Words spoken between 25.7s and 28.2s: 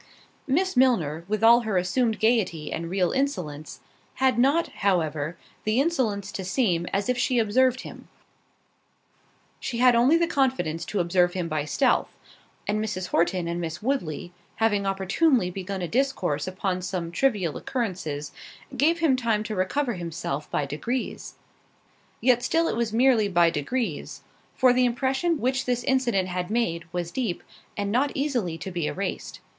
incident had made, was deep, and not